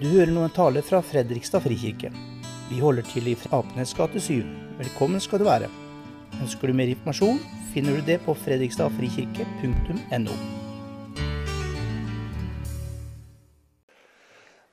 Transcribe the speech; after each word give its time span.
Du 0.00 0.06
hører 0.08 0.30
nå 0.32 0.46
en 0.46 0.52
tale 0.56 0.80
fra 0.80 1.02
Fredrikstad 1.04 1.60
frikirke. 1.60 2.08
Vi 2.70 2.78
holder 2.80 3.04
til 3.04 3.26
i 3.28 3.34
Apenes 3.52 3.90
gate 3.92 4.16
7. 4.16 4.46
Velkommen 4.78 5.20
skal 5.20 5.42
du 5.42 5.44
være. 5.44 5.66
Ønsker 6.40 6.70
du 6.70 6.72
mer 6.72 6.88
informasjon, 6.88 7.36
finner 7.74 7.98
du 7.98 8.06
det 8.06 8.16
på 8.24 8.32
fredrikstadfrikirke.no. 8.32 10.32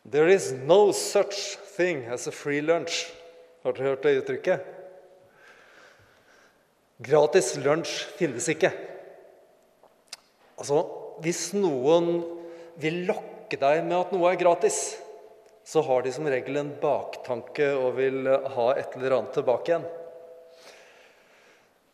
There 0.07 0.31
is 0.31 0.53
no 0.63 0.93
such 0.95 1.59
thing 1.75 2.05
as 2.07 2.23
a 2.27 2.31
free 2.31 2.63
lunch. 2.63 3.11
Har 3.65 3.75
dere 3.75 3.87
hørt 3.89 4.07
det 4.07 4.21
uttrykket? 4.21 4.63
Gratis 7.03 7.57
lunsj 7.65 7.97
finnes 8.15 8.47
ikke. 8.55 8.71
Altså, 10.55 10.85
hvis 11.19 11.51
noen 11.51 12.23
vil 12.79 13.03
lokke 13.11 13.59
deg 13.59 13.83
med 13.83 13.97
at 13.99 14.15
noe 14.15 14.31
er 14.31 14.39
gratis, 14.39 15.03
så 15.67 15.81
har 15.83 16.01
de 16.03 16.11
som 16.15 16.27
regel 16.31 16.61
en 16.61 16.69
baktanke 16.79 17.65
og 17.75 17.97
vil 17.97 18.23
ha 18.27 18.67
et 18.79 18.93
eller 18.95 19.17
annet 19.17 19.33
tilbake 19.35 19.73
igjen. 19.73 19.87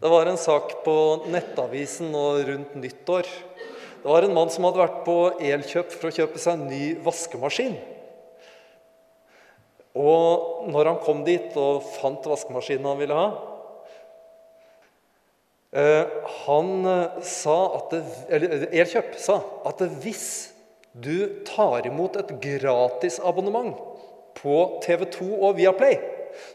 Det 0.04 0.12
var 0.12 0.30
en 0.30 0.38
sak 0.38 0.76
på 0.86 0.96
Nettavisen 1.34 2.12
nå 2.14 2.26
rundt 2.46 2.76
nyttår. 2.78 3.26
Det 4.04 4.12
var 4.12 4.28
en 4.28 4.36
mann 4.36 4.52
som 4.54 4.68
hadde 4.68 4.82
vært 4.84 5.02
på 5.08 5.18
Elkjøp 5.42 5.90
for 5.96 6.12
å 6.12 6.14
kjøpe 6.14 6.44
seg 6.44 6.60
en 6.60 6.70
ny 6.70 6.84
vaskemaskin. 7.02 7.80
Og 9.98 10.70
når 10.70 10.92
han 10.92 11.02
kom 11.02 11.26
dit 11.26 11.58
og 11.58 11.82
fant 11.96 12.30
vaskemaskinen 12.30 12.90
han 12.90 12.98
ville 12.98 13.18
ha 13.18 13.28
eh, 15.78 16.16
Han 16.48 16.72
eh, 16.90 17.22
sa 17.30 17.58
at 17.78 17.94
det, 17.94 18.02
eller 18.34 18.66
Elkjøp 18.70 19.14
sa 19.22 19.38
at 19.70 19.86
hvis 20.04 20.53
du 20.94 21.44
tar 21.48 21.88
imot 21.90 22.16
et 22.22 22.32
gratisabonnement 22.42 23.74
på 24.38 24.58
TV 24.86 25.06
2 25.14 25.30
og 25.40 25.58
Viaplay, 25.58 25.98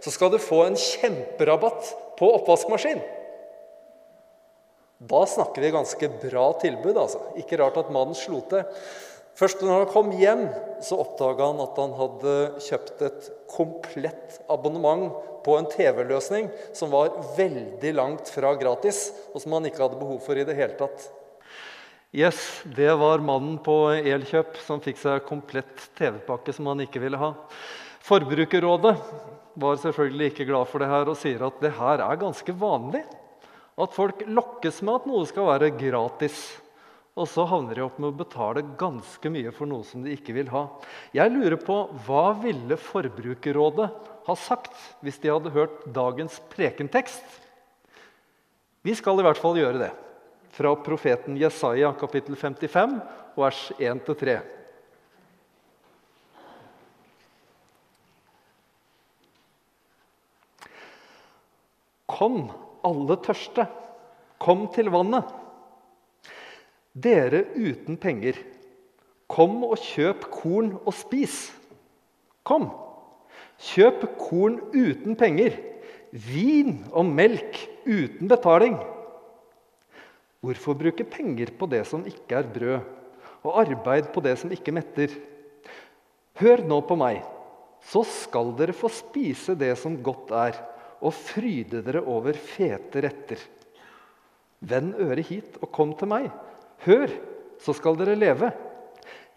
så 0.02 0.12
skal 0.14 0.32
du 0.32 0.38
få 0.42 0.64
en 0.66 0.78
kjemperabatt 0.78 1.92
på 2.18 2.30
oppvaskmaskin. 2.40 3.02
Da 4.98 5.20
snakker 5.30 5.62
vi 5.62 5.74
ganske 5.74 6.08
bra 6.22 6.48
tilbud. 6.58 6.96
altså. 6.96 7.20
Ikke 7.38 7.58
rart 7.60 7.78
at 7.78 7.90
mannen 7.94 8.18
slo 8.18 8.40
til. 8.50 8.64
Først 9.38 9.60
når 9.62 9.84
han 9.84 9.92
kom 9.92 10.08
hjem, 10.18 10.48
så 10.82 10.98
oppdaga 10.98 11.52
han 11.52 11.62
at 11.62 11.76
han 11.78 11.92
hadde 11.94 12.32
kjøpt 12.64 13.04
et 13.06 13.28
komplett 13.50 14.40
abonnement 14.50 15.12
på 15.46 15.54
en 15.54 15.68
TV-løsning 15.70 16.48
som 16.74 16.90
var 16.90 17.14
veldig 17.36 17.92
langt 17.94 18.32
fra 18.34 18.56
gratis, 18.58 19.12
og 19.30 19.44
som 19.44 19.54
han 19.54 19.70
ikke 19.70 19.84
hadde 19.84 20.00
behov 20.00 20.18
for 20.24 20.34
i 20.34 20.46
det 20.48 20.58
hele 20.58 20.74
tatt. 20.80 21.06
Yes, 22.12 22.62
det 22.64 22.94
var 22.96 23.20
mannen 23.20 23.58
på 23.60 23.90
Elkjøp 23.92 24.54
som 24.64 24.80
fikk 24.80 24.96
seg 24.96 25.26
komplett 25.28 25.90
TV-pakke 25.98 26.54
som 26.56 26.70
han 26.70 26.80
ikke 26.80 27.02
ville 27.02 27.18
ha. 27.20 27.34
Forbrukerrådet 28.00 28.94
var 29.60 29.76
selvfølgelig 29.82 30.30
ikke 30.30 30.46
glad 30.48 30.70
for 30.70 30.80
det 30.80 30.88
her 30.88 31.10
og 31.12 31.18
sier 31.20 31.44
at 31.44 31.58
det 31.60 31.74
her 31.76 32.00
er 32.06 32.22
ganske 32.22 32.54
vanlig. 32.56 33.02
At 33.76 33.92
folk 33.92 34.24
lokkes 34.24 34.80
med 34.88 35.02
at 35.02 35.10
noe 35.10 35.28
skal 35.28 35.50
være 35.50 35.70
gratis. 35.76 36.40
Og 37.12 37.28
så 37.28 37.44
havner 37.50 37.76
de 37.76 37.84
opp 37.84 38.00
med 38.00 38.14
å 38.14 38.18
betale 38.22 38.64
ganske 38.80 39.34
mye 39.34 39.52
for 39.52 39.68
noe 39.68 39.84
som 39.84 40.00
de 40.06 40.16
ikke 40.16 40.38
vil 40.40 40.48
ha. 40.54 40.64
Jeg 41.12 41.36
lurer 41.36 41.60
på 41.60 41.80
hva 42.08 42.30
ville 42.40 42.80
Forbrukerrådet 42.88 43.92
ha 44.24 44.40
sagt 44.48 44.72
hvis 45.04 45.20
de 45.20 45.34
hadde 45.34 45.52
hørt 45.52 45.84
dagens 45.92 46.40
prekentekst? 46.56 47.24
Vi 48.80 48.96
skal 48.96 49.20
i 49.20 49.28
hvert 49.28 49.44
fall 49.44 49.60
gjøre 49.60 49.84
det. 49.90 49.94
Fra 50.58 50.74
profeten 50.74 51.36
Jesaja 51.36 51.92
kapittel 51.92 52.34
55, 52.36 52.96
vers 53.36 53.58
1-3. 53.78 54.32
Kom, 62.10 62.40
alle 62.82 63.18
tørste, 63.22 63.68
kom 64.42 64.66
til 64.74 64.90
vannet. 64.90 65.30
Dere 66.90 67.44
uten 67.54 67.94
penger, 68.02 68.42
kom 69.30 69.62
og 69.62 69.78
kjøp 69.78 70.26
korn 70.40 70.74
og 70.80 70.90
spis. 71.04 71.38
Kom, 72.42 72.72
kjøp 73.70 74.08
korn 74.26 74.58
uten 74.74 75.14
penger, 75.14 75.54
vin 76.10 76.80
og 76.90 77.06
melk 77.14 77.62
uten 77.86 78.26
betaling. 78.26 78.80
Hvorfor 80.44 80.76
bruke 80.78 81.06
penger 81.08 81.50
på 81.58 81.66
det 81.70 81.82
som 81.88 82.04
ikke 82.06 82.38
er 82.38 82.50
brød, 82.54 82.94
og 83.42 83.58
arbeid 83.62 84.10
på 84.14 84.22
det 84.22 84.36
som 84.38 84.52
ikke 84.54 84.74
metter? 84.74 85.12
Hør 86.38 86.62
nå 86.66 86.78
på 86.86 86.94
meg, 86.98 87.24
så 87.82 88.04
skal 88.06 88.52
dere 88.58 88.76
få 88.76 88.90
spise 88.92 89.56
det 89.58 89.72
som 89.80 89.98
godt 90.04 90.30
er, 90.34 90.58
og 90.98 91.14
fryde 91.14 91.82
dere 91.86 92.02
over 92.06 92.38
fete 92.38 93.02
retter. 93.02 93.42
Vend 94.58 94.96
øret 94.98 95.26
hit 95.28 95.58
og 95.62 95.70
kom 95.74 95.94
til 95.98 96.10
meg. 96.10 96.30
Hør, 96.86 97.10
så 97.62 97.74
skal 97.74 97.98
dere 97.98 98.18
leve. 98.18 98.50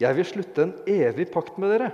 Jeg 0.01 0.17
vil 0.17 0.25
slutte 0.25 0.65
en 0.65 0.73
evig 0.89 1.27
pakt 1.33 1.57
med 1.61 1.73
dere. 1.75 1.91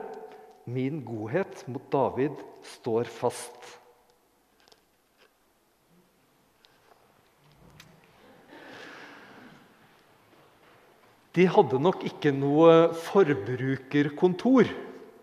Min 0.68 1.02
godhet 1.04 1.64
mot 1.72 1.84
David 1.92 2.36
står 2.76 3.08
fast. 3.12 3.60
De 11.38 11.46
hadde 11.46 11.78
nok 11.78 12.02
ikke 12.08 12.32
noe 12.34 12.88
forbrukerkontor 12.98 14.70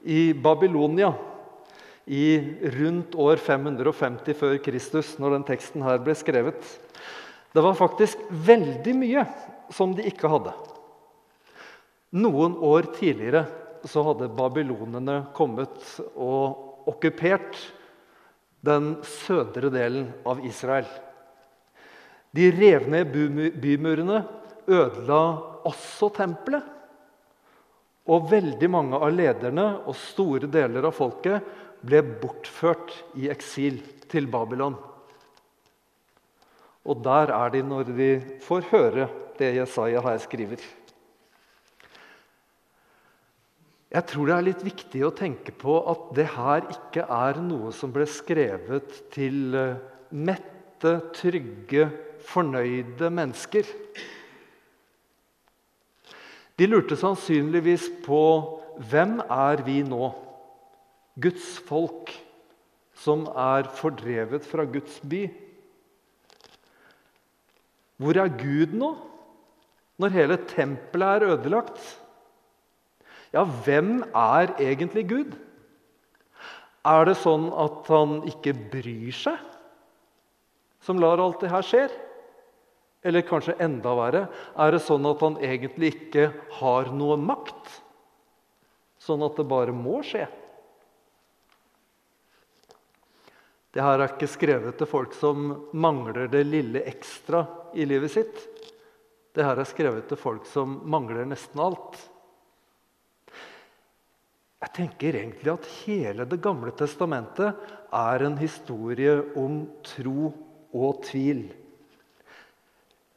i 0.06 0.28
Babylonia 0.38 1.08
i 2.06 2.26
rundt 2.76 3.16
år 3.18 3.40
550 3.42 4.36
før 4.38 4.58
Kristus, 4.62 5.14
når 5.18 5.38
den 5.38 5.46
teksten 5.48 5.82
her 5.82 5.98
ble 6.04 6.14
skrevet. 6.14 6.60
Det 7.50 7.62
var 7.64 7.74
faktisk 7.78 8.20
veldig 8.30 8.94
mye 9.00 9.24
som 9.74 9.94
de 9.96 10.04
ikke 10.06 10.30
hadde. 10.30 10.52
Noen 12.14 12.54
år 12.62 12.92
tidligere 12.94 13.46
så 13.90 14.04
hadde 14.06 14.30
babylonene 14.36 15.16
kommet 15.34 15.96
og 16.14 16.92
okkupert 16.92 17.58
den 18.64 18.92
sødre 19.02 19.72
delen 19.72 20.12
av 20.22 20.44
Israel. 20.46 20.86
De 22.34 22.52
rev 22.54 22.86
ned 22.90 23.10
bymurene, 23.58 24.22
ødela 24.70 25.53
også 25.68 26.10
tempelet. 26.16 26.64
Og 28.04 28.28
veldig 28.28 28.68
mange 28.68 29.00
av 29.00 29.14
lederne 29.16 29.66
og 29.88 29.96
store 29.96 30.50
deler 30.52 30.84
av 30.84 30.92
folket 30.96 31.44
ble 31.84 32.02
bortført 32.20 32.92
i 33.20 33.30
eksil 33.32 33.80
til 34.12 34.28
Babylon. 34.32 34.76
Og 36.84 37.00
der 37.04 37.32
er 37.32 37.52
de 37.54 37.62
når 37.64 37.92
de 37.96 38.08
får 38.44 38.68
høre 38.72 39.08
det 39.38 39.54
Jesaja 39.56 40.02
her 40.04 40.20
skriver. 40.20 40.60
Jeg 43.94 44.08
tror 44.10 44.26
det 44.26 44.34
er 44.34 44.46
litt 44.48 44.62
viktig 44.66 45.04
å 45.06 45.14
tenke 45.14 45.52
på 45.54 45.76
at 45.90 46.08
det 46.18 46.26
her 46.34 46.64
ikke 46.72 47.04
er 47.14 47.38
noe 47.38 47.70
som 47.74 47.92
ble 47.94 48.08
skrevet 48.10 48.96
til 49.14 49.54
eh, 49.54 49.76
mette, 50.10 50.96
trygge, 51.14 51.86
fornøyde 52.26 53.10
mennesker. 53.14 53.68
De 56.58 56.68
lurte 56.70 56.96
sannsynligvis 56.98 57.88
på 58.04 58.20
hvem 58.90 59.18
er 59.22 59.62
vi 59.66 59.80
nå? 59.86 60.12
Guds 61.20 61.56
folk 61.66 62.12
som 63.04 63.26
er 63.30 63.68
fordrevet 63.74 64.46
fra 64.46 64.66
Guds 64.66 65.00
by. 65.02 65.26
Hvor 67.98 68.18
er 68.18 68.30
Gud 68.38 68.74
nå, 68.74 68.92
når 70.02 70.14
hele 70.14 70.38
tempelet 70.50 71.22
er 71.22 71.34
ødelagt? 71.34 71.78
Ja, 73.34 73.44
hvem 73.44 74.02
er 74.14 74.54
egentlig 74.62 75.04
Gud? 75.10 75.34
Er 76.84 77.06
det 77.08 77.16
sånn 77.18 77.48
at 77.50 77.86
han 77.90 78.18
ikke 78.30 78.52
bryr 78.54 79.14
seg, 79.16 79.38
som 80.84 81.00
lar 81.00 81.22
alt 81.22 81.40
det 81.42 81.50
her 81.50 81.64
skje? 81.64 81.86
Eller 83.04 83.26
kanskje 83.28 83.58
enda 83.60 83.92
verre, 83.98 84.22
er 84.56 84.72
det 84.72 84.80
sånn 84.80 85.04
at 85.10 85.20
han 85.20 85.36
egentlig 85.44 85.92
ikke 85.92 86.30
har 86.60 86.88
noe 86.96 87.18
makt? 87.20 87.68
Sånn 89.04 89.22
at 89.26 89.36
det 89.36 89.44
bare 89.50 89.74
må 89.76 90.00
skje? 90.06 90.24
Det 93.74 93.82
her 93.82 93.98
er 93.98 94.12
ikke 94.14 94.30
skrevet 94.30 94.76
til 94.78 94.88
folk 94.88 95.16
som 95.18 95.48
mangler 95.74 96.28
det 96.30 96.44
lille 96.46 96.84
ekstra 96.86 97.42
i 97.74 97.84
livet 97.90 98.12
sitt. 98.14 98.42
Det 99.34 99.42
her 99.42 99.58
er 99.58 99.66
skrevet 99.66 100.06
til 100.08 100.20
folk 100.20 100.46
som 100.46 100.76
mangler 100.86 101.26
nesten 101.26 101.58
alt. 101.60 101.98
Jeg 104.64 104.72
tenker 104.78 105.18
egentlig 105.18 105.50
at 105.52 105.66
hele 105.82 106.24
Det 106.24 106.38
gamle 106.40 106.72
testamentet 106.72 107.58
er 107.92 108.24
en 108.24 108.38
historie 108.38 109.18
om 109.36 109.64
tro 109.84 110.30
og 110.72 111.02
tvil. 111.04 111.44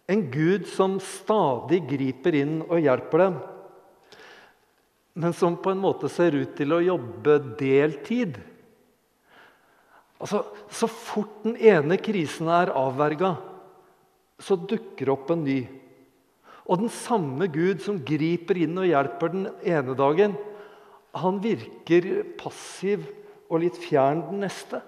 En 0.07 0.23
Gud 0.31 0.67
som 0.71 0.97
stadig 1.03 1.81
griper 1.89 2.35
inn 2.39 2.59
og 2.63 2.79
hjelper 2.79 3.25
dem. 3.25 3.37
men 5.17 5.33
som 5.33 5.55
på 5.57 5.71
en 5.73 5.79
måte 5.81 6.05
ser 6.13 6.35
ut 6.37 6.51
til 6.53 6.75
å 6.75 6.83
jobbe 6.83 7.39
deltid. 7.57 8.35
Altså, 10.21 10.43
Så 10.69 10.85
fort 10.87 11.41
den 11.43 11.55
ene 11.57 11.97
krisen 11.97 12.47
er 12.47 12.69
avverga, 12.69 13.31
så 14.37 14.53
dukker 14.55 15.09
opp 15.09 15.31
en 15.33 15.43
ny. 15.43 15.67
Og 16.69 16.83
den 16.83 16.93
samme 16.93 17.47
Gud 17.49 17.81
som 17.81 17.97
griper 17.97 18.59
inn 18.61 18.77
og 18.77 18.85
hjelper 18.85 19.33
den 19.33 19.47
ene 19.65 19.95
dagen, 19.97 20.37
han 21.17 21.41
virker 21.41 22.21
passiv 22.37 23.07
og 23.49 23.63
litt 23.63 23.77
fjern 23.81 24.21
den 24.29 24.43
neste. 24.45 24.83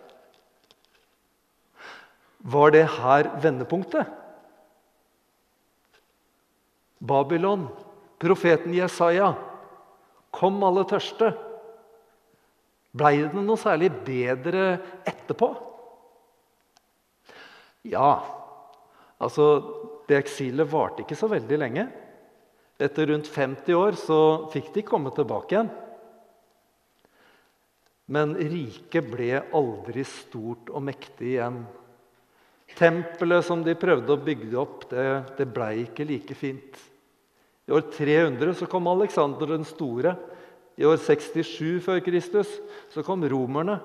Var 2.39 2.75
det 2.75 2.86
her 3.00 3.33
vendepunktet? 3.42 4.19
Babylon, 7.00 7.68
profeten 8.19 8.74
Jesaja. 8.75 9.34
Kom, 10.36 10.60
alle 10.63 10.84
tørste. 10.88 11.31
Blei 12.92 13.16
det 13.22 13.42
noe 13.46 13.60
særlig 13.60 13.92
bedre 14.06 14.72
etterpå? 15.07 15.54
Ja, 17.90 18.19
altså 19.22 19.46
Det 20.10 20.18
eksilet 20.18 20.66
varte 20.72 21.04
ikke 21.04 21.13
så 21.13 21.28
veldig 21.30 21.57
lenge. 21.62 21.84
Etter 22.81 23.12
rundt 23.12 23.28
50 23.30 23.75
år 23.78 23.98
så 24.00 24.22
fikk 24.50 24.72
de 24.74 24.81
komme 24.88 25.12
tilbake 25.13 25.54
igjen. 25.54 25.69
Men 28.10 28.34
riket 28.34 29.06
ble 29.12 29.44
aldri 29.54 30.01
stort 30.01 30.72
og 30.74 30.81
mektig 30.88 31.36
igjen. 31.36 31.60
Tempelet 32.80 33.46
som 33.46 33.62
de 33.62 33.78
prøvde 33.78 34.16
å 34.16 34.24
bygge 34.24 34.57
opp, 34.57 34.88
det, 34.90 35.06
det 35.38 35.46
blei 35.54 35.84
ikke 35.84 36.07
like 36.10 36.38
fint. 36.38 36.81
I 37.69 37.71
år 37.71 37.83
300 37.94 38.54
så 38.57 38.66
kom 38.66 38.88
Aleksander 38.89 39.51
den 39.51 39.66
store. 39.68 40.16
I 40.74 40.88
år 40.89 40.98
67 40.98 41.83
før 41.86 42.00
Kristus 42.01 42.50
så 42.89 43.04
kom 43.06 43.21
romerne. 43.30 43.75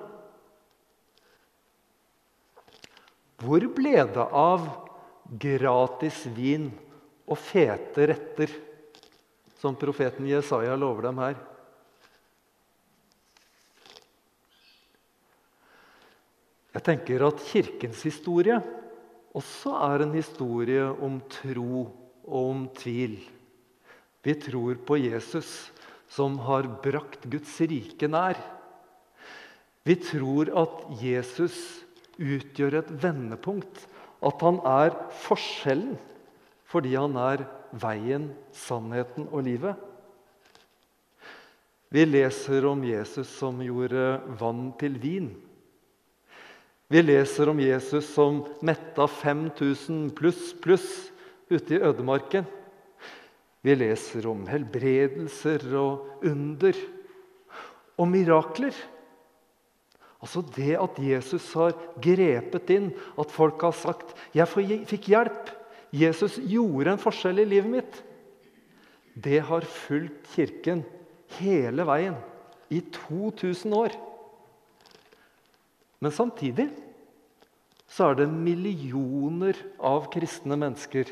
Hvor 3.45 3.61
ble 3.77 4.07
det 4.09 4.25
av 4.25 4.65
gratis 5.37 6.23
vin 6.33 6.71
og 7.29 7.37
fete 7.37 8.07
retter, 8.09 8.55
som 9.61 9.77
profeten 9.77 10.31
Jesaja 10.31 10.73
lover 10.81 11.05
dem 11.11 11.21
her? 11.21 11.37
Jeg 16.73 16.87
tenker 16.89 17.29
at 17.29 17.45
Kirkens 17.51 18.01
historie 18.09 18.57
også 19.37 19.77
er 19.91 20.07
en 20.07 20.17
historie 20.17 20.89
om 20.89 21.21
tro 21.37 21.85
og 22.25 22.41
om 22.41 22.67
tvil. 22.81 23.19
Vi 24.25 24.33
tror 24.41 24.79
på 24.81 24.97
Jesus 24.97 25.71
som 26.09 26.39
har 26.41 26.65
brakt 26.81 27.27
Guds 27.29 27.59
rike 27.61 28.09
nær. 28.09 28.39
Vi 29.85 29.93
tror 30.01 30.49
at 30.57 30.79
Jesus 30.97 31.57
utgjør 32.17 32.79
et 32.79 32.91
vendepunkt, 33.03 33.83
at 34.25 34.41
han 34.41 34.57
er 34.65 34.95
forskjellen 35.27 35.97
fordi 36.65 36.95
han 36.97 37.13
er 37.21 37.43
veien, 37.77 38.31
sannheten 38.51 39.29
og 39.29 39.45
livet. 39.45 39.77
Vi 41.93 42.01
leser 42.09 42.65
om 42.67 42.81
Jesus 42.83 43.29
som 43.37 43.61
gjorde 43.61 44.17
vann 44.41 44.71
til 44.81 44.97
vin. 44.99 45.29
Vi 46.89 47.01
leser 47.05 47.53
om 47.53 47.61
Jesus 47.61 48.09
som 48.17 48.41
metta 48.65 49.05
5000 49.07 50.09
pluss 50.17 50.49
pluss 50.61 50.89
ute 51.53 51.77
i 51.77 51.81
ødemarken. 51.85 52.49
Vi 53.65 53.73
leser 53.73 54.27
om 54.29 54.43
helbredelser 54.45 55.63
og 55.79 56.25
under 56.27 56.77
og 57.97 58.09
mirakler. 58.11 58.75
Altså 60.21 60.43
det 60.53 60.75
at 60.77 60.99
Jesus 61.01 61.47
har 61.57 61.73
grepet 62.01 62.69
inn, 62.75 62.91
at 63.17 63.31
folk 63.33 63.61
har 63.65 63.73
sagt 63.73 64.13
'Jeg 64.33 64.85
fikk 64.85 65.09
hjelp'. 65.09 65.53
Jesus 65.93 66.37
gjorde 66.37 66.91
en 66.91 67.01
forskjell 67.01 67.39
i 67.39 67.45
livet 67.45 67.71
mitt. 67.71 68.03
Det 69.15 69.39
har 69.39 69.61
fulgt 69.61 70.27
Kirken 70.35 70.83
hele 71.39 71.85
veien 71.87 72.15
i 72.69 72.81
2000 72.81 73.73
år. 73.73 73.95
Men 75.99 76.11
samtidig 76.11 76.69
så 77.87 78.11
er 78.11 78.15
det 78.15 78.29
millioner 78.29 79.55
av 79.79 80.09
kristne 80.11 80.57
mennesker 80.57 81.05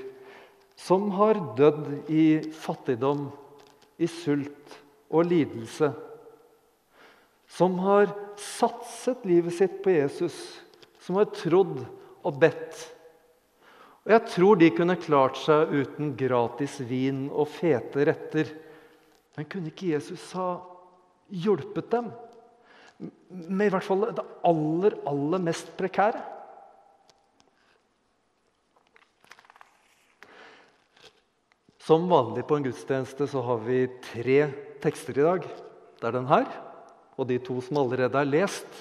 som 0.79 1.11
har 1.17 1.39
dødd 1.57 2.09
i 2.11 2.25
fattigdom, 2.55 3.27
i 3.97 4.09
sult 4.09 4.77
og 5.13 5.29
lidelse. 5.29 5.91
Som 7.53 7.77
har 7.83 8.09
satset 8.39 9.25
livet 9.29 9.53
sitt 9.53 9.77
på 9.85 9.93
Jesus, 9.93 10.35
som 11.03 11.19
har 11.19 11.29
trodd 11.35 11.83
og 12.23 12.41
bedt. 12.41 12.81
Og 14.03 14.11
Jeg 14.11 14.27
tror 14.33 14.59
de 14.59 14.71
kunne 14.75 14.99
klart 14.99 15.39
seg 15.39 15.71
uten 15.71 16.15
gratis 16.19 16.79
vin 16.89 17.27
og 17.29 17.47
fete 17.53 18.07
retter. 18.09 18.49
Men 19.37 19.47
kunne 19.47 19.71
ikke 19.71 19.93
Jesus 19.93 20.31
ha 20.35 20.57
hjulpet 21.33 21.91
dem 21.93 22.11
med 23.33 23.67
i 23.67 23.73
hvert 23.73 23.85
fall 23.85 24.05
det 24.15 24.23
aller, 24.47 24.95
aller 25.09 25.41
mest 25.43 25.71
prekære? 25.79 26.21
Som 31.83 32.07
vanlig 32.07 32.45
på 32.47 32.55
en 32.55 32.63
gudstjeneste 32.63 33.27
så 33.27 33.41
har 33.43 33.59
vi 33.65 33.81
tre 34.05 34.37
tekster 34.83 35.17
i 35.19 35.25
dag. 35.25 35.47
Det 35.99 36.07
er 36.07 36.15
den 36.15 36.29
her 36.29 36.47
og 37.19 37.27
de 37.29 37.37
to 37.43 37.59
som 37.61 37.81
allerede 37.81 38.17
er 38.19 38.29
lest. 38.29 38.79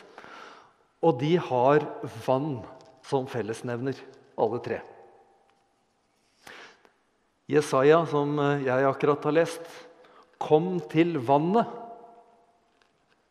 Og 1.03 1.19
de 1.21 1.35
har 1.43 1.83
vann 2.25 2.61
som 3.05 3.27
fellesnevner, 3.27 3.99
alle 4.39 4.61
tre. 4.63 4.79
Jesaja, 7.51 8.05
som 8.07 8.39
jeg 8.63 8.87
akkurat 8.87 9.25
har 9.25 9.33
lest, 9.33 9.67
'Kom 10.39 10.81
til 10.91 11.19
vannet'. 11.19 11.67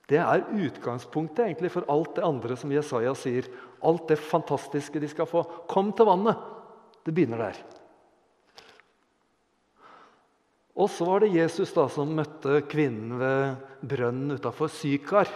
Det 0.08 0.18
er 0.20 0.48
utgangspunktet 0.52 1.46
egentlig 1.46 1.72
for 1.72 1.84
alt 1.90 2.16
det 2.16 2.24
andre 2.24 2.56
som 2.56 2.72
Jesaja 2.72 3.14
sier. 3.16 3.48
Alt 3.84 4.08
det 4.08 4.20
fantastiske 4.20 5.00
de 5.00 5.08
skal 5.08 5.26
få. 5.26 5.44
Kom 5.68 5.94
til 5.94 6.06
vannet. 6.06 6.36
Det 7.06 7.14
begynner 7.14 7.38
der. 7.38 7.81
Og 10.82 10.90
så 10.90 11.06
var 11.06 11.22
det 11.22 11.36
Jesus 11.36 11.74
da 11.76 11.86
som 11.94 12.14
møtte 12.18 12.64
kvinnen 12.66 13.20
ved 13.22 13.86
brønnen 13.86 14.34
utafor 14.34 14.72
Sykar. 14.74 15.30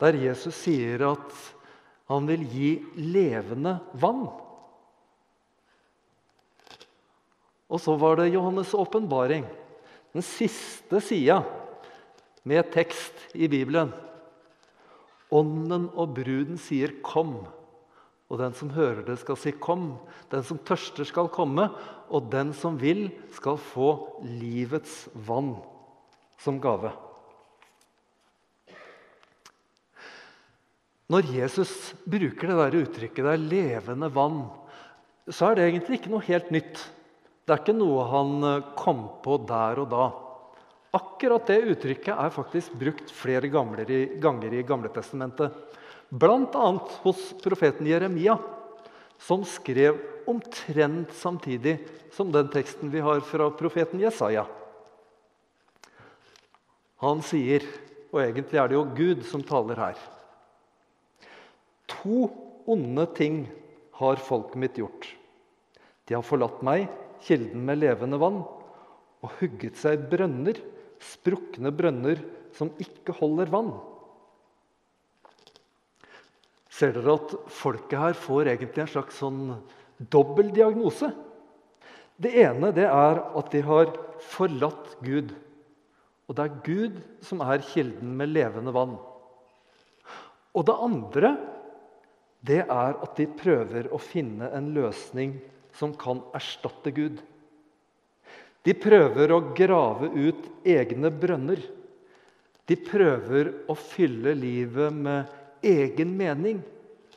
Der 0.00 0.16
Jesus 0.16 0.56
sier 0.62 1.02
at 1.10 1.34
han 2.08 2.28
vil 2.30 2.46
gi 2.48 2.70
levende 2.96 3.76
vann. 4.00 4.24
Og 7.70 7.78
så 7.78 7.94
var 8.00 8.16
det 8.18 8.32
Johannes' 8.32 8.72
åpenbaring, 8.74 9.44
den 10.16 10.24
siste 10.26 10.98
sida 11.04 11.42
med 12.42 12.72
tekst 12.72 13.28
i 13.36 13.46
Bibelen. 13.46 13.92
Ånden 15.30 15.90
og 15.94 16.16
bruden 16.16 16.58
sier 16.58 16.96
'kom'. 17.04 17.59
Og 18.30 18.38
den 18.38 18.54
som 18.54 18.70
hører 18.70 19.02
det, 19.02 19.18
skal 19.18 19.36
si 19.36 19.52
'kom'. 19.52 19.98
Den 20.30 20.44
som 20.44 20.58
tørster, 20.58 21.04
skal 21.04 21.28
komme. 21.28 21.70
Og 22.10 22.30
den 22.30 22.52
som 22.54 22.78
vil, 22.78 23.10
skal 23.32 23.56
få 23.56 24.22
livets 24.22 25.08
vann 25.14 25.56
som 26.38 26.60
gave. 26.60 26.92
Når 31.10 31.26
Jesus 31.26 31.92
bruker 32.06 32.46
det 32.46 32.56
der 32.56 32.78
uttrykket 32.84 33.24
det 33.24 33.32
er 33.34 33.46
'levende 33.50 34.10
vann', 34.14 34.50
så 35.28 35.50
er 35.50 35.54
det 35.54 35.64
egentlig 35.66 36.00
ikke 36.00 36.10
noe 36.10 36.22
helt 36.22 36.50
nytt. 36.50 36.90
Det 37.46 37.54
er 37.54 37.62
ikke 37.64 37.74
noe 37.74 38.04
han 38.06 38.44
eh, 38.44 38.66
kom 38.76 39.08
på 39.22 39.38
der 39.46 39.80
og 39.82 39.90
da. 39.90 40.04
Akkurat 40.94 41.46
det 41.46 41.66
uttrykket 41.70 42.14
er 42.14 42.30
faktisk 42.30 42.74
brukt 42.78 43.10
flere 43.10 43.48
ganger 43.50 43.90
i, 43.90 44.00
ganger 44.22 44.54
i 44.54 44.62
Gamletestamentet. 44.62 45.50
Bl.a. 46.10 46.66
hos 47.04 47.20
profeten 47.42 47.86
Jeremia, 47.86 48.38
som 49.18 49.44
skrev 49.46 49.98
omtrent 50.26 51.12
samtidig 51.14 51.78
som 52.12 52.32
den 52.34 52.48
teksten 52.50 52.90
vi 52.90 53.02
har 53.04 53.20
fra 53.22 53.50
profeten 53.54 54.02
Jesaja. 54.02 54.46
Han 57.00 57.22
sier, 57.24 57.64
og 58.10 58.24
egentlig 58.24 58.58
er 58.58 58.68
det 58.68 58.76
jo 58.76 58.88
Gud 58.96 59.22
som 59.28 59.44
taler 59.46 59.78
her 59.78 60.00
To 61.90 62.26
onde 62.70 63.06
ting 63.16 63.44
har 63.98 64.20
folket 64.22 64.58
mitt 64.62 64.78
gjort. 64.78 65.06
De 66.06 66.16
har 66.16 66.26
forlatt 66.26 66.62
meg, 66.66 66.88
kilden 67.22 67.64
med 67.66 67.80
levende 67.82 68.18
vann, 68.20 68.42
og 69.20 69.34
hugget 69.40 69.78
seg 69.78 70.06
brønner, 70.10 70.58
sprukne 71.00 71.72
brønner 71.74 72.22
som 72.56 72.72
ikke 72.82 73.14
holder 73.18 73.50
vann. 73.52 73.72
Ser 76.80 76.94
dere 76.96 77.18
at 77.18 77.34
folket 77.52 78.00
her 78.00 78.16
får 78.16 78.48
egentlig 78.54 78.86
en 78.86 78.92
slags 78.94 79.18
sånn 79.20 79.40
dobbel? 80.12 80.48
Det 82.16 82.32
ene 82.40 82.70
det 82.76 82.86
er 82.88 83.20
at 83.20 83.52
de 83.52 83.60
har 83.66 83.92
forlatt 84.24 84.94
Gud. 85.04 85.34
Og 86.24 86.36
det 86.38 86.46
er 86.46 86.60
Gud 86.64 87.00
som 87.26 87.42
er 87.44 87.64
kilden 87.68 88.14
med 88.16 88.32
levende 88.32 88.72
vann. 88.72 88.94
Og 90.56 90.64
det 90.66 90.76
andre 90.88 91.34
det 92.40 92.62
er 92.62 92.94
at 92.96 93.18
de 93.18 93.26
prøver 93.28 93.90
å 93.92 94.00
finne 94.00 94.48
en 94.56 94.70
løsning 94.72 95.34
som 95.76 95.92
kan 96.00 96.22
erstatte 96.36 96.94
Gud. 96.96 97.18
De 98.64 98.72
prøver 98.76 99.32
å 99.32 99.42
grave 99.56 100.08
ut 100.16 100.48
egne 100.64 101.12
brønner. 101.12 101.60
De 102.64 102.78
prøver 102.80 103.52
å 103.68 103.76
fylle 103.76 104.32
livet 104.38 104.96
med 104.96 105.36
egen 105.62 106.12
mening, 106.18 106.60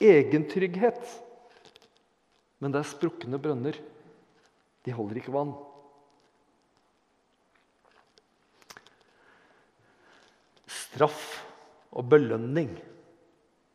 egen 0.01 0.47
trygghet. 0.51 1.01
Men 2.59 2.73
det 2.73 2.81
er 2.81 2.89
sprukne 2.91 3.39
brønner. 3.41 3.77
De 4.83 4.95
holder 4.95 5.19
ikke 5.19 5.35
vann. 5.35 5.53
Straff 10.67 11.21
og 11.93 12.09
belønning 12.11 12.73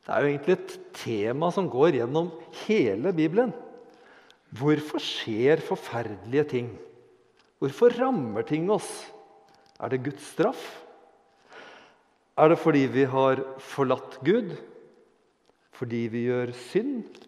det 0.08 0.16
er 0.16 0.24
jo 0.24 0.28
egentlig 0.32 0.54
et 0.54 0.74
tema 0.96 1.50
som 1.52 1.66
går 1.68 1.98
gjennom 1.98 2.30
hele 2.62 3.10
Bibelen. 3.12 3.50
Hvorfor 4.56 5.02
skjer 5.04 5.60
forferdelige 5.60 6.44
ting? 6.48 6.70
Hvorfor 7.60 7.92
rammer 7.92 8.46
ting 8.48 8.70
oss? 8.72 8.88
Er 9.76 9.92
det 9.92 10.06
Guds 10.06 10.30
straff? 10.32 10.62
Er 12.38 12.52
det 12.52 12.60
fordi 12.62 12.84
vi 12.86 13.02
har 13.02 13.40
forlatt 13.58 14.20
Gud? 14.22 14.52
Fordi 15.74 16.04
vi 16.12 16.20
gjør 16.28 16.52
synd? 16.54 17.18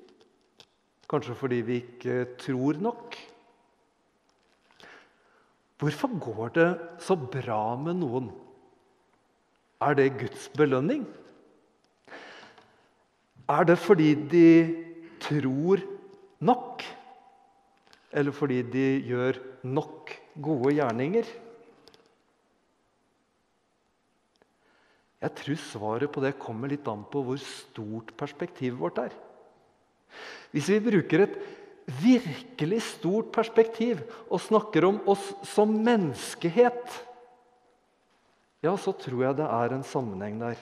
Kanskje 1.11 1.35
fordi 1.35 1.59
vi 1.67 1.81
ikke 1.83 2.37
tror 2.39 2.79
nok? 2.79 3.17
Hvorfor 5.83 6.15
går 6.23 6.55
det 6.55 6.69
så 7.03 7.17
bra 7.19 7.75
med 7.81 7.99
noen? 8.05 8.31
Er 9.83 9.99
det 9.99 10.13
Guds 10.21 10.47
belønning? 10.55 11.03
Er 13.51 13.67
det 13.67 13.79
fordi 13.83 14.13
de 14.15 14.47
tror 15.27 15.83
nok? 16.39 16.85
Eller 18.13 18.31
fordi 18.31 18.63
de 18.63 18.89
gjør 19.11 19.43
nok 19.67 20.15
gode 20.43 20.77
gjerninger? 20.79 21.25
Jeg 25.21 25.37
tror 25.37 25.59
svaret 25.61 26.13
på 26.13 26.23
det 26.25 26.39
kommer 26.41 26.71
litt 26.73 26.87
an 26.89 27.03
på 27.09 27.23
hvor 27.27 27.41
stort 27.45 28.15
perspektivet 28.19 28.79
vårt 28.81 29.01
er. 29.03 29.13
Hvis 30.51 30.71
vi 30.73 30.81
bruker 30.83 31.27
et 31.27 31.37
virkelig 32.01 32.81
stort 32.87 33.31
perspektiv 33.35 34.01
og 34.29 34.41
snakker 34.43 34.87
om 34.89 35.01
oss 35.11 35.31
som 35.51 35.73
menneskehet, 35.85 36.97
ja, 38.61 38.73
så 38.77 38.93
tror 38.93 39.25
jeg 39.25 39.39
det 39.41 39.49
er 39.49 39.75
en 39.75 39.87
sammenheng 39.87 40.41
der. 40.41 40.59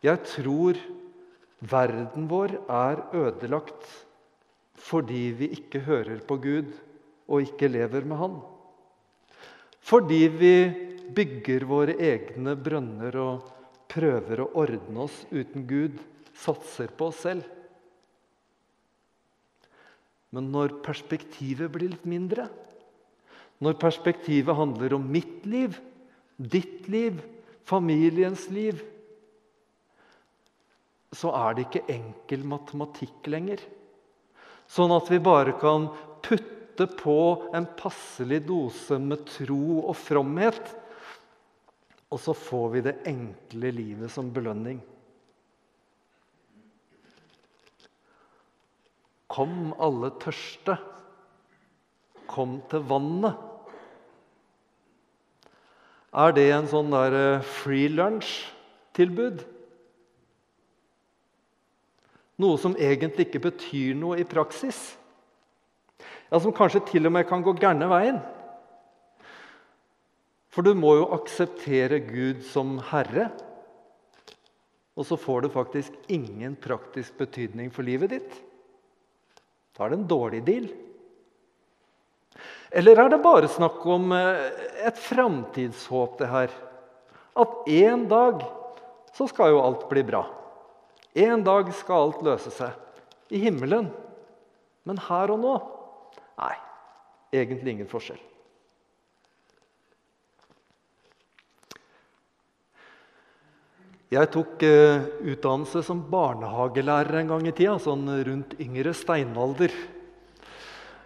Jeg 0.00 0.22
tror 0.26 0.78
Verden 1.60 2.24
vår 2.30 2.54
er 2.72 3.02
ødelagt 3.12 3.88
fordi 4.80 5.26
vi 5.36 5.50
ikke 5.52 5.82
hører 5.84 6.22
på 6.24 6.38
Gud 6.40 6.70
og 7.28 7.44
ikke 7.44 7.68
lever 7.68 8.06
med 8.08 8.16
Han. 8.16 8.38
Fordi 9.84 10.22
vi 10.32 10.54
bygger 11.14 11.66
våre 11.68 11.96
egne 12.00 12.54
brønner 12.58 13.16
og 13.20 13.48
prøver 13.90 14.44
å 14.44 14.50
ordne 14.62 15.06
oss 15.06 15.16
uten 15.30 15.66
Gud, 15.68 15.98
satser 16.36 16.92
på 16.96 17.10
oss 17.10 17.24
selv. 17.26 17.46
Men 20.30 20.52
når 20.54 20.78
perspektivet 20.84 21.72
blir 21.74 21.90
litt 21.92 22.06
mindre, 22.08 22.46
når 23.60 23.76
perspektivet 23.82 24.56
handler 24.56 24.94
om 24.96 25.08
mitt 25.10 25.44
liv, 25.48 25.74
ditt 26.38 26.86
liv, 26.88 27.18
familiens 27.68 28.46
liv, 28.54 28.78
så 31.10 31.32
er 31.34 31.56
det 31.56 31.66
ikke 31.66 31.90
enkel 31.92 32.46
matematikk 32.46 33.26
lenger. 33.32 33.60
Sånn 34.70 34.94
at 34.94 35.10
vi 35.10 35.18
bare 35.22 35.56
kan 35.58 35.88
putte 36.22 36.86
på 37.00 37.18
en 37.56 37.66
passelig 37.76 38.44
dose 38.46 39.00
med 39.02 39.26
tro 39.28 39.80
og 39.82 39.96
fromhet, 39.98 40.62
og 42.10 42.18
så 42.18 42.34
får 42.34 42.66
vi 42.74 42.82
det 42.88 42.96
enkle 43.06 43.70
livet 43.74 44.10
som 44.10 44.32
belønning. 44.34 44.80
Kom, 49.30 49.70
alle 49.78 50.10
tørste. 50.18 50.74
Kom 52.30 52.58
til 52.70 52.82
vannet. 52.90 53.38
Er 56.10 56.34
det 56.34 56.48
en 56.50 56.66
sånn 56.70 56.90
der 56.90 57.14
eh, 57.14 57.46
free 57.46 57.86
lunch-tilbud? 57.94 59.44
Noe 62.42 62.58
som 62.58 62.74
egentlig 62.74 63.28
ikke 63.28 63.44
betyr 63.46 63.94
noe 63.98 64.18
i 64.18 64.26
praksis. 64.26 64.80
Ja, 66.30 66.40
Som 66.40 66.54
kanskje 66.56 66.82
til 66.88 67.06
og 67.06 67.14
med 67.14 67.28
kan 67.30 67.46
gå 67.46 67.54
gærne 67.60 67.86
veien. 67.90 68.18
For 70.50 70.66
du 70.66 70.74
må 70.74 70.96
jo 70.98 71.08
akseptere 71.14 72.00
Gud 72.02 72.42
som 72.46 72.78
herre. 72.90 73.28
Og 74.98 75.06
så 75.06 75.16
får 75.16 75.46
det 75.46 75.54
faktisk 75.54 75.94
ingen 76.10 76.56
praktisk 76.58 77.16
betydning 77.20 77.70
for 77.72 77.86
livet 77.86 78.16
ditt. 78.16 78.32
Da 79.76 79.86
er 79.86 79.92
det 79.92 80.00
en 80.00 80.10
dårlig 80.10 80.42
deal. 80.44 80.66
Eller 82.70 82.98
er 82.98 83.10
det 83.10 83.22
bare 83.22 83.50
snakk 83.50 83.82
om 83.90 84.12
eh, 84.14 84.50
et 84.86 84.98
framtidshåp, 85.00 86.18
det 86.20 86.28
her? 86.30 86.52
At 87.38 87.70
en 87.70 88.04
dag 88.10 88.44
så 89.16 89.26
skal 89.30 89.54
jo 89.54 89.62
alt 89.62 89.86
bli 89.90 90.04
bra. 90.06 90.24
En 91.18 91.42
dag 91.46 91.70
skal 91.74 92.06
alt 92.06 92.22
løse 92.26 92.52
seg 92.54 93.34
i 93.34 93.40
himmelen. 93.42 93.88
Men 94.86 95.00
her 95.08 95.32
og 95.34 95.40
nå 95.42 95.54
nei, 96.40 96.54
egentlig 97.34 97.74
ingen 97.74 97.90
forskjell. 97.90 98.20
Jeg 104.10 104.26
tok 104.34 104.64
uh, 104.66 105.04
utdannelse 105.22 105.84
som 105.86 106.00
barnehagelærer 106.10 107.20
en 107.20 107.28
gang 107.30 107.44
i 107.46 107.52
tida, 107.54 107.76
sånn 107.78 108.08
rundt 108.26 108.56
yngre 108.58 108.90
steinalder. 108.98 109.70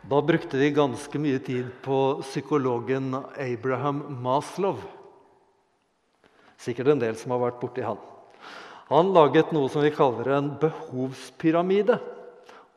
Da 0.08 0.22
brukte 0.24 0.56
vi 0.56 0.70
ganske 0.72 1.20
mye 1.20 1.42
tid 1.44 1.68
på 1.84 1.98
psykologen 2.22 3.12
Abraham 3.36 4.00
Maslow. 4.24 4.80
Sikkert 6.56 6.94
en 6.94 7.04
del 7.04 7.20
som 7.20 7.36
har 7.36 7.44
vært 7.44 7.60
borti 7.60 7.84
han. 7.84 8.00
Han 8.88 9.12
laget 9.12 9.52
noe 9.52 9.68
som 9.68 9.84
vi 9.84 9.92
kaller 9.92 10.32
en 10.38 10.50
behovspyramide. 10.64 12.00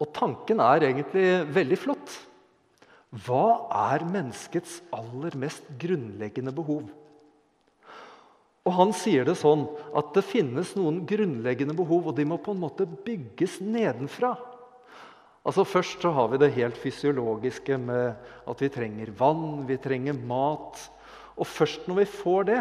Og 0.03 0.11
tanken 0.11 0.59
er 0.59 0.89
egentlig 0.89 1.27
veldig 1.55 1.79
flott. 1.87 2.19
Hva 3.23 3.67
er 3.93 4.03
menneskets 4.11 4.81
aller 4.91 5.39
mest 5.39 5.71
grunnleggende 5.79 6.51
behov? 6.51 6.87
Og 8.67 8.73
Han 8.75 8.91
sier 8.95 9.23
det 9.23 9.37
sånn 9.39 9.63
at 9.95 10.11
det 10.17 10.25
finnes 10.27 10.73
noen 10.75 11.05
grunnleggende 11.07 11.75
behov, 11.77 12.09
og 12.11 12.17
de 12.17 12.25
må 12.27 12.39
på 12.43 12.51
en 12.51 12.65
måte 12.65 12.83
bygges 12.85 13.61
nedenfra. 13.63 14.33
Altså 15.47 15.63
Først 15.63 16.03
så 16.03 16.11
har 16.11 16.27
vi 16.33 16.41
det 16.41 16.51
helt 16.57 16.75
fysiologiske 16.75 17.77
med 17.79 18.17
at 18.51 18.63
vi 18.63 18.67
trenger 18.73 19.13
vann, 19.15 19.63
vi 19.69 19.79
trenger 19.79 20.19
mat. 20.27 20.81
Og 21.39 21.47
først 21.47 21.87
når 21.87 22.01
vi 22.01 22.09
får 22.17 22.49
det, 22.49 22.59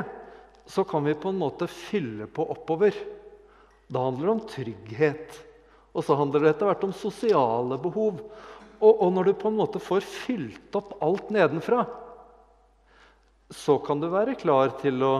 så 0.70 0.84
kan 0.86 1.02
vi 1.06 1.18
på 1.18 1.32
en 1.32 1.40
måte 1.40 1.66
fylle 1.70 2.28
på 2.30 2.46
oppover. 2.54 2.94
Da 3.90 4.04
handler 4.06 4.26
det 4.28 4.34
om 4.36 4.46
trygghet. 4.50 5.40
Og 5.96 6.06
så 6.06 6.14
handler 6.18 6.44
det 6.44 6.52
etter 6.52 6.70
hvert 6.70 6.86
om 6.86 6.94
sosiale 6.94 7.78
behov. 7.82 8.22
Og, 8.76 8.92
og, 8.92 9.08
når 9.14 9.30
du 9.30 9.38
på 9.40 9.50
en 9.50 9.58
måte 9.58 9.80
får 9.82 10.04
fylt 10.04 10.76
opp 10.76 10.98
alt 11.02 11.30
nedenfra, 11.34 11.86
så 13.50 13.78
kan 13.82 14.02
du 14.02 14.10
være 14.12 14.36
klar 14.38 14.74
til 14.82 15.02
å 15.06 15.14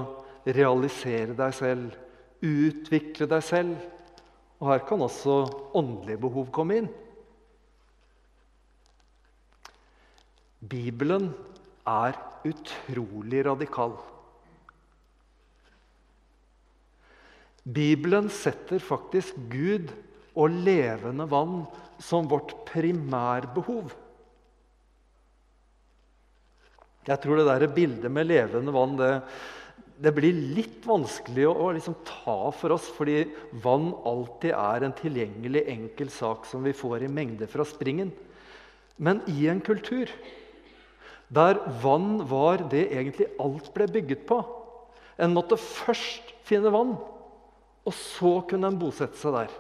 realisere 0.46 1.34
deg 1.36 1.54
selv, 1.56 1.96
utvikle 2.44 3.28
deg 3.30 3.44
selv. 3.44 3.74
Og 4.60 4.70
her 4.70 4.84
kan 4.88 5.02
også 5.04 5.40
åndelige 5.76 6.22
behov 6.22 6.48
komme 6.54 6.80
inn. 6.80 6.90
Bibelen 10.66 11.30
er 11.86 12.16
utrolig 12.46 13.44
radikal. 13.46 13.96
Bibelen 17.66 18.30
setter 18.30 18.78
faktisk 18.82 19.36
Gud 19.50 19.90
og 20.38 20.54
levende 20.54 21.26
vann 21.28 21.64
som 22.02 22.28
vårt 22.30 22.54
primærbehov. 22.68 23.90
Jeg 27.06 27.22
tror 27.22 27.38
det 27.38 27.46
der 27.46 27.70
bildet 27.70 28.10
med 28.10 28.26
levende 28.26 28.74
vann 28.74 28.96
det, 28.98 29.12
det 29.96 30.12
blir 30.12 30.36
litt 30.56 30.84
vanskelig 30.84 31.46
å, 31.48 31.54
å 31.56 31.72
liksom 31.72 31.96
ta 32.04 32.50
for 32.52 32.74
oss, 32.74 32.88
fordi 32.92 33.24
vann 33.64 33.92
alltid 34.06 34.52
er 34.52 34.84
en 34.84 34.94
tilgjengelig, 34.96 35.62
enkel 35.72 36.10
sak 36.12 36.44
som 36.48 36.66
vi 36.66 36.74
får 36.76 37.06
i 37.06 37.12
mengde 37.12 37.48
fra 37.48 37.64
springen. 37.64 38.12
Men 38.96 39.22
i 39.28 39.48
en 39.52 39.60
kultur 39.60 40.08
Der 41.28 41.58
vann 41.82 42.20
var 42.30 42.62
det 42.70 42.84
egentlig 42.94 43.26
alt 43.42 43.72
ble 43.74 43.88
bygget 43.90 44.20
på. 44.28 44.36
En 45.18 45.32
måtte 45.34 45.56
først 45.58 46.28
finne 46.46 46.70
vann, 46.70 46.92
og 47.82 47.96
så 47.98 48.36
kunne 48.46 48.70
en 48.70 48.78
bosette 48.78 49.18
seg 49.18 49.34
der. 49.34 49.56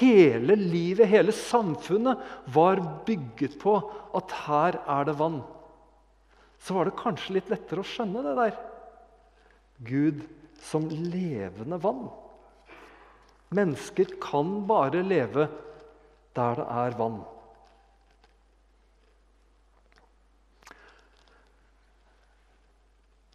Hele 0.00 0.56
livet, 0.58 1.06
hele 1.06 1.30
samfunnet, 1.34 2.18
var 2.50 2.82
bygget 3.06 3.60
på 3.62 3.76
at 4.18 4.34
her 4.48 4.80
er 4.82 5.06
det 5.06 5.14
vann. 5.22 5.38
Så 6.58 6.74
var 6.74 6.90
det 6.90 6.98
kanskje 6.98 7.38
litt 7.38 7.54
lettere 7.54 7.84
å 7.84 7.86
skjønne 7.86 8.26
det 8.26 8.34
der. 8.40 8.58
Gud 9.86 10.22
som 10.60 10.88
levende 10.88 11.78
vann. 11.80 12.08
Mennesker 13.50 14.12
kan 14.22 14.60
bare 14.68 15.02
leve 15.02 15.48
der 16.36 16.60
det 16.60 16.66
er 16.68 16.96
vann. 16.98 17.22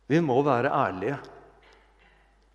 Vi 0.06 0.22
må 0.22 0.38
være 0.46 0.70
ærlige. 0.70 1.18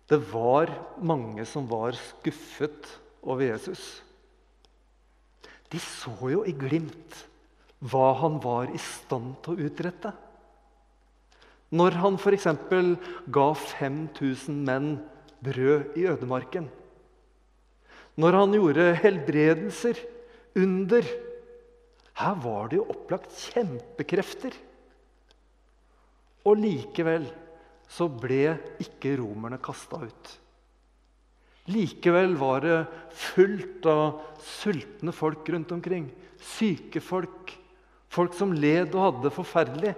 Det 0.07 0.19
var 0.31 0.71
mange 1.03 1.43
som 1.47 1.67
var 1.69 1.95
skuffet 1.99 2.87
over 3.21 3.43
Jesus. 3.43 4.01
De 5.71 5.79
så 5.79 6.15
jo 6.31 6.41
i 6.47 6.55
glimt 6.55 7.25
hva 7.91 8.11
han 8.19 8.39
var 8.43 8.71
i 8.71 8.79
stand 8.81 9.37
til 9.43 9.55
å 9.55 9.67
utrette. 9.67 10.11
Når 11.71 11.97
han 12.03 12.17
f.eks. 12.19 12.47
ga 13.31 13.47
5000 13.55 14.63
menn 14.67 14.93
brød 15.43 15.95
i 15.97 16.07
ødemarken. 16.11 16.67
Når 18.19 18.37
han 18.37 18.57
gjorde 18.57 18.89
helbredelser, 18.99 20.01
under. 20.55 21.05
Her 22.19 22.35
var 22.43 22.67
det 22.69 22.81
jo 22.81 22.89
opplagt 22.91 23.31
kjempekrefter. 23.53 24.55
Og 26.43 26.59
likevel 26.59 27.27
så 27.91 28.07
ble 28.11 28.57
ikke 28.81 29.15
romerne 29.19 29.59
kasta 29.63 30.01
ut. 30.03 30.31
Likevel 31.71 32.33
var 32.39 32.63
det 32.65 32.77
fullt 33.15 33.85
av 33.89 34.21
sultne 34.43 35.13
folk 35.15 35.47
rundt 35.53 35.71
omkring. 35.75 36.07
Syke 36.41 37.03
folk. 37.03 37.53
Folk 38.11 38.35
som 38.35 38.51
led 38.51 38.95
og 38.95 39.05
hadde 39.05 39.27
det 39.27 39.35
forferdelig. 39.35 39.93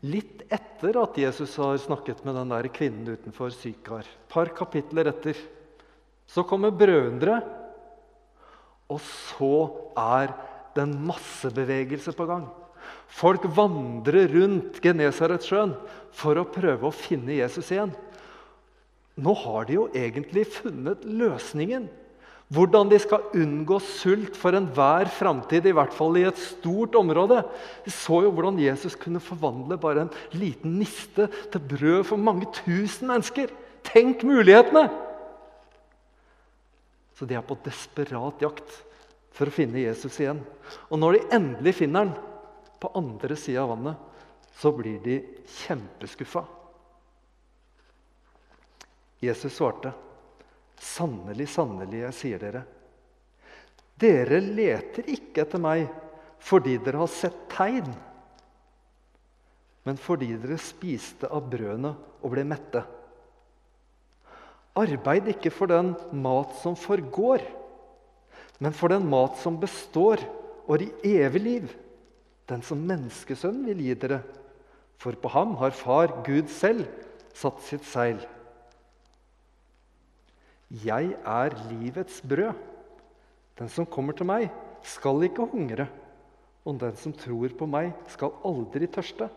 Litt 0.00 0.46
etter 0.48 0.96
at 0.96 1.18
Jesus 1.20 1.52
har 1.60 1.76
snakket 1.80 2.22
med 2.24 2.38
den 2.38 2.52
der 2.54 2.68
kvinnen 2.72 3.08
utenfor 3.10 3.52
Sykar, 3.52 4.06
et 4.06 4.30
par 4.32 4.48
kapitler 4.56 5.10
etter, 5.12 5.36
så 6.30 6.44
kommer 6.46 6.72
brødre, 6.72 7.40
og 8.90 9.00
så 9.04 9.54
er 9.98 10.32
det 10.74 10.86
en 10.86 10.96
massebevegelse 11.10 12.14
på 12.16 12.26
gang. 12.30 12.46
Folk 13.10 13.44
vandrer 13.56 14.30
rundt 14.32 14.78
Genesaretsjøen 14.82 15.74
for 16.16 16.38
å 16.38 16.48
prøve 16.48 16.88
å 16.88 16.94
finne 16.94 17.36
Jesus 17.36 17.68
igjen. 17.74 17.92
Nå 19.20 19.34
har 19.42 19.66
de 19.68 19.76
jo 19.76 19.88
egentlig 19.92 20.46
funnet 20.54 21.04
løsningen. 21.04 21.90
Hvordan 22.50 22.88
de 22.90 22.98
skal 22.98 23.28
unngå 23.38 23.76
sult 23.84 24.34
for 24.38 24.56
enhver 24.58 25.06
framtid, 25.14 25.68
i 25.70 25.74
hvert 25.76 25.94
fall 25.94 26.16
i 26.18 26.24
et 26.26 26.38
stort 26.42 26.96
område. 26.98 27.44
Vi 27.84 27.92
så 27.94 28.24
jo 28.24 28.32
hvordan 28.34 28.58
Jesus 28.58 28.96
kunne 28.98 29.22
forvandle 29.22 29.78
bare 29.78 30.06
en 30.06 30.10
liten 30.34 30.74
niste 30.80 31.28
til 31.52 31.62
brød 31.70 32.02
for 32.08 32.18
mange 32.18 32.48
tusen 32.64 33.06
mennesker. 33.12 33.54
Tenk 33.86 34.24
mulighetene! 34.26 34.88
Så 37.14 37.28
de 37.28 37.36
er 37.38 37.46
på 37.46 37.58
desperat 37.62 38.42
jakt 38.42 38.74
for 39.36 39.46
å 39.46 39.54
finne 39.54 39.84
Jesus 39.84 40.18
igjen. 40.18 40.42
Og 40.90 40.98
når 40.98 41.16
de 41.20 41.26
endelig 41.38 41.76
finner 41.84 42.08
han 42.08 42.14
på 42.82 42.90
andre 42.98 43.36
sida 43.38 43.62
av 43.62 43.76
vannet, 43.76 44.06
så 44.58 44.72
blir 44.74 44.98
de 45.04 45.20
kjempeskuffa. 45.62 46.42
Jesus 49.22 49.54
svarte, 49.54 49.92
'Sannelig, 50.80 51.48
sannelig, 51.52 52.04
jeg 52.06 52.16
sier 52.16 52.40
dere:" 52.40 52.62
Dere 54.00 54.38
leter 54.40 55.10
ikke 55.12 55.44
etter 55.44 55.60
meg 55.60 55.90
fordi 56.40 56.78
dere 56.80 57.02
har 57.02 57.10
sett 57.12 57.36
tegn, 57.52 57.90
men 59.84 60.00
fordi 60.00 60.30
dere 60.40 60.56
spiste 60.56 61.28
av 61.28 61.50
brødene 61.52 61.92
og 62.22 62.32
ble 62.32 62.46
mette. 62.48 62.80
Arbeid 64.80 65.28
ikke 65.34 65.52
for 65.52 65.68
den 65.68 65.92
mat 66.16 66.56
som 66.62 66.78
forgår, 66.80 67.44
men 68.60 68.72
for 68.76 68.92
den 68.92 69.04
mat 69.10 69.36
som 69.42 69.60
består 69.60 70.22
og 70.64 70.80
i 70.80 71.16
evig 71.20 71.42
liv, 71.44 71.70
den 72.48 72.64
som 72.64 72.80
menneskesønnen 72.88 73.68
vil 73.68 73.84
gi 73.84 73.96
dere. 74.00 74.22
For 75.00 75.16
på 75.16 75.28
ham 75.32 75.56
har 75.60 75.76
Far, 75.76 76.12
Gud 76.24 76.48
selv, 76.52 76.86
satt 77.36 77.60
sitt 77.64 77.86
seil. 77.88 78.20
Jeg 80.70 81.16
er 81.26 81.56
livets 81.70 82.20
brød. 82.22 82.54
Den 83.58 83.68
som 83.68 83.88
kommer 83.90 84.14
til 84.16 84.28
meg, 84.30 84.46
skal 84.86 85.26
ikke 85.26 85.48
hungre. 85.50 85.88
Og 86.64 86.78
den 86.80 86.96
som 86.96 87.14
tror 87.16 87.52
på 87.58 87.66
meg, 87.68 87.90
skal 88.12 88.36
aldri 88.46 88.86
tørste. 88.86 89.28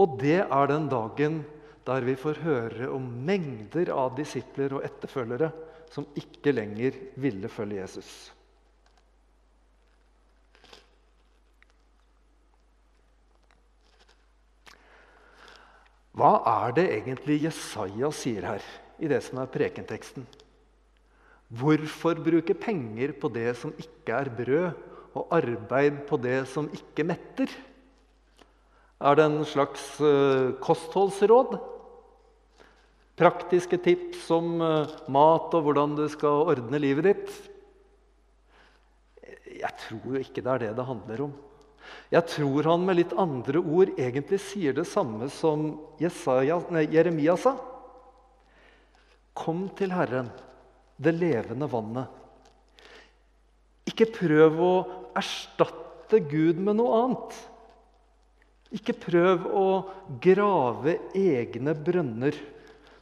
Og 0.00 0.18
det 0.20 0.40
er 0.42 0.70
den 0.70 0.88
dagen 0.90 1.42
der 1.86 2.04
vi 2.06 2.14
får 2.18 2.42
høre 2.42 2.88
om 2.94 3.04
mengder 3.26 3.90
av 3.94 4.14
disipler 4.16 4.78
og 4.78 4.84
etterfølgere 4.86 5.50
som 5.92 6.06
ikke 6.18 6.54
lenger 6.54 6.96
ville 7.20 7.50
følge 7.52 7.82
Jesus. 7.82 8.32
Hva 16.12 16.32
er 16.44 16.74
det 16.76 16.86
egentlig 16.98 17.40
Jesaja 17.46 18.10
sier 18.12 18.44
her 18.44 18.64
i 19.00 19.08
det 19.08 19.22
som 19.24 19.40
er 19.40 19.52
prekenteksten? 19.52 20.26
Hvorfor 21.52 22.20
bruke 22.20 22.56
penger 22.56 23.12
på 23.20 23.28
det 23.32 23.50
som 23.60 23.72
ikke 23.80 24.16
er 24.16 24.32
brød, 24.32 24.88
og 25.12 25.28
arbeid 25.36 26.06
på 26.08 26.16
det 26.16 26.46
som 26.48 26.70
ikke 26.72 27.04
metter? 27.04 27.50
Er 29.02 29.18
det 29.18 29.26
en 29.26 29.42
slags 29.44 29.84
uh, 30.00 30.54
kostholdsråd? 30.62 31.58
Praktiske 33.18 33.76
tips 33.84 34.30
om 34.32 34.54
uh, 34.62 34.88
mat 35.12 35.52
og 35.52 35.66
hvordan 35.66 35.96
du 35.98 36.06
skal 36.08 36.46
ordne 36.54 36.80
livet 36.80 37.10
ditt? 37.10 37.32
Jeg 39.52 39.72
tror 39.84 40.20
ikke 40.22 40.40
det 40.40 40.52
er 40.54 40.64
det 40.64 40.72
det 40.78 40.88
handler 40.88 41.26
om. 41.28 41.34
Jeg 42.12 42.28
tror 42.28 42.68
han 42.68 42.86
med 42.86 42.98
litt 42.98 43.12
andre 43.18 43.60
ord 43.60 43.92
egentlig 43.96 44.40
sier 44.44 44.74
det 44.76 44.84
samme 44.88 45.28
som 45.32 45.70
Jesaja, 46.00 46.58
nei, 46.74 46.86
Jeremia 46.92 47.36
sa. 47.40 47.54
Kom 49.32 49.66
til 49.78 49.94
Herren, 49.96 50.28
det 51.00 51.14
levende 51.16 51.68
vannet. 51.72 52.18
Ikke 53.88 54.06
prøv 54.12 54.60
å 54.62 54.74
erstatte 55.18 56.20
Gud 56.28 56.60
med 56.60 56.78
noe 56.78 57.00
annet. 57.00 57.38
Ikke 58.72 58.94
prøv 58.96 59.48
å 59.52 59.68
grave 60.22 60.96
egne 61.18 61.74
brønner 61.76 62.36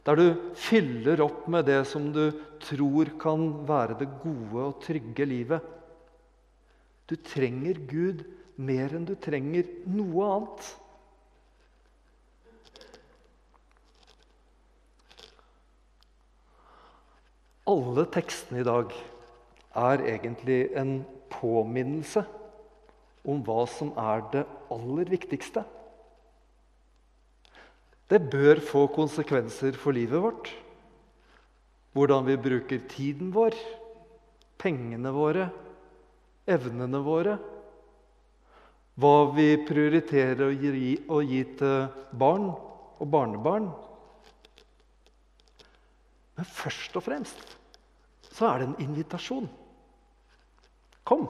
der 0.01 0.17
du 0.17 0.27
fyller 0.57 1.21
opp 1.21 1.45
med 1.51 1.67
det 1.69 1.83
som 1.87 2.09
du 2.13 2.31
tror 2.63 3.11
kan 3.21 3.43
være 3.67 3.99
det 3.99 4.09
gode 4.23 4.63
og 4.65 4.79
trygge 4.81 5.27
livet. 5.29 5.61
Du 7.05 7.15
trenger 7.21 7.77
Gud 7.85 8.23
mer 8.61 8.93
enn 8.95 9.07
du 9.07 9.15
trenger 9.19 9.67
noe 9.89 10.29
annet. 10.35 10.69
Alle 17.71 18.05
tekstene 18.11 18.61
i 18.61 18.67
dag 18.67 18.93
er 19.79 20.03
egentlig 20.13 20.63
en 20.77 21.01
påminnelse 21.31 22.23
om 23.27 23.43
hva 23.45 23.63
som 23.69 23.93
er 23.99 24.25
det 24.33 24.43
aller 24.73 25.11
viktigste. 25.13 25.63
Det 28.11 28.19
bør 28.33 28.59
få 28.65 28.87
konsekvenser 28.91 29.77
for 29.79 29.95
livet 29.95 30.19
vårt. 30.19 30.49
Hvordan 31.95 32.25
vi 32.27 32.35
bruker 32.39 32.83
tiden 32.91 33.31
vår, 33.35 33.55
pengene 34.59 35.13
våre, 35.15 35.47
evnene 36.49 36.99
våre 37.05 37.37
hva 39.01 39.31
vi 39.33 39.55
prioriterer 39.65 40.43
å 40.45 40.51
gi, 40.53 40.93
å 41.09 41.21
gi 41.25 41.41
til 41.57 41.87
barn 42.17 42.51
og 42.51 43.07
barnebarn. 43.09 43.69
Men 46.37 46.47
først 46.47 46.95
og 46.99 47.05
fremst 47.05 47.57
så 48.31 48.47
er 48.47 48.61
det 48.61 48.69
en 48.69 48.83
invitasjon. 48.85 49.49
Kom! 51.07 51.27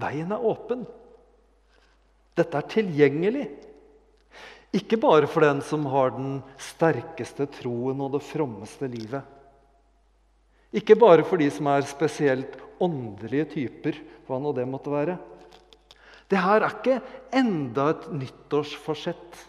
Veien 0.00 0.32
er 0.34 0.46
åpen. 0.46 0.86
Dette 2.34 2.58
er 2.58 2.70
tilgjengelig. 2.70 3.44
Ikke 4.74 4.98
bare 4.98 5.28
for 5.30 5.46
den 5.46 5.60
som 5.62 5.84
har 5.92 6.16
den 6.16 6.40
sterkeste 6.58 7.46
troen 7.60 8.00
og 8.02 8.16
det 8.16 8.24
frommeste 8.26 8.88
livet. 8.90 9.22
Ikke 10.74 10.96
bare 10.98 11.22
for 11.22 11.38
de 11.38 11.46
som 11.54 11.68
er 11.70 11.86
spesielt 11.86 12.56
åndelige 12.82 13.46
typer, 13.52 14.00
hva 14.26 14.40
nå 14.42 14.50
det 14.56 14.66
måtte 14.66 14.90
være. 14.90 15.14
Det 16.30 16.40
her 16.40 16.64
er 16.64 16.72
ikke 16.72 17.00
enda 17.36 17.90
et 17.92 18.06
nyttårsforsett. 18.14 19.40